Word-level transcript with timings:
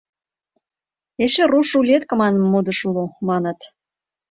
—Эше 1.23 1.43
«руш 1.51 1.67
рулетке» 1.75 2.13
манме 2.19 2.45
модыш 2.53 2.79
уло, 2.89 3.05
маныт. 3.27 3.59